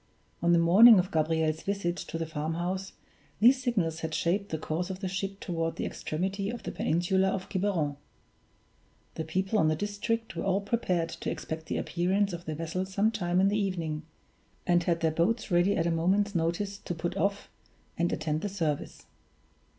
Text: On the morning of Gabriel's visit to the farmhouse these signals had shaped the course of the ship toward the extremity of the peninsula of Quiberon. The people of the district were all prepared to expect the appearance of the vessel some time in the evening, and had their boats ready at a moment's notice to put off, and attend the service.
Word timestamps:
On 0.41 0.51
the 0.51 0.57
morning 0.57 0.97
of 0.97 1.11
Gabriel's 1.11 1.61
visit 1.61 1.95
to 1.95 2.17
the 2.17 2.25
farmhouse 2.25 2.93
these 3.39 3.61
signals 3.61 3.99
had 3.99 4.15
shaped 4.15 4.49
the 4.49 4.57
course 4.57 4.89
of 4.89 4.99
the 4.99 5.07
ship 5.07 5.39
toward 5.39 5.75
the 5.75 5.85
extremity 5.85 6.49
of 6.49 6.63
the 6.63 6.71
peninsula 6.71 7.27
of 7.27 7.47
Quiberon. 7.49 7.97
The 9.13 9.23
people 9.25 9.59
of 9.59 9.67
the 9.67 9.75
district 9.75 10.35
were 10.35 10.43
all 10.43 10.61
prepared 10.61 11.09
to 11.09 11.29
expect 11.29 11.67
the 11.67 11.77
appearance 11.77 12.33
of 12.33 12.45
the 12.45 12.55
vessel 12.55 12.83
some 12.87 13.11
time 13.11 13.39
in 13.39 13.49
the 13.49 13.59
evening, 13.61 14.01
and 14.65 14.81
had 14.81 15.01
their 15.01 15.11
boats 15.11 15.51
ready 15.51 15.75
at 15.77 15.85
a 15.85 15.91
moment's 15.91 16.33
notice 16.33 16.79
to 16.79 16.95
put 16.95 17.15
off, 17.15 17.47
and 17.95 18.11
attend 18.11 18.41
the 18.41 18.49
service. 18.49 19.05